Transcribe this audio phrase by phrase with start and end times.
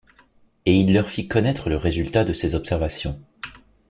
[0.65, 3.19] Et il leur fit connaître le résultat de ses observations